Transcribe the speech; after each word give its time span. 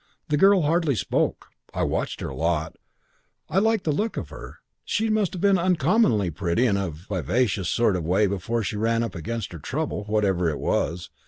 The 0.29 0.35
girl 0.35 0.63
hardly 0.63 0.95
spoke. 0.95 1.49
I 1.75 1.83
watched 1.83 2.21
her 2.21 2.29
a 2.29 2.35
lot. 2.35 2.75
I 3.47 3.59
liked 3.59 3.83
the 3.83 3.91
look 3.91 4.17
of 4.17 4.29
her. 4.29 4.57
She 4.83 5.09
must 5.11 5.33
have 5.35 5.41
been 5.43 5.59
uncommonly 5.59 6.31
pretty 6.31 6.65
in 6.65 6.75
a 6.75 6.89
vivacious 6.89 7.69
sort 7.69 7.95
of 7.95 8.03
way 8.03 8.25
before 8.25 8.63
she 8.63 8.77
ran 8.77 9.03
up 9.03 9.13
against 9.13 9.51
her 9.51 9.59
trouble, 9.59 10.05
whatever 10.05 10.49
it 10.49 10.57
was. 10.57 11.11